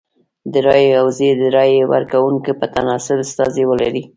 [0.51, 4.03] د رایو حوزې د رای ورکوونکو په تناسب استازي ولري.